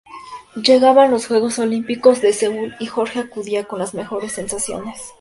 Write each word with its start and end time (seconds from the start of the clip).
Llegaban 0.55 1.11
los 1.11 1.27
Juegos 1.27 1.59
Olímpicos 1.59 2.21
de 2.21 2.33
Seúl 2.33 2.73
y 2.79 2.87
Jorge 2.87 3.19
acudía 3.19 3.65
con 3.65 3.77
las 3.77 3.93
mejores 3.93 4.31
sensaciones. 4.31 4.99